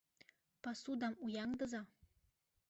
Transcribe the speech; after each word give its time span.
ПАСУДАМ 0.63 1.13
ӰЯҤДЫЗА 1.31 1.81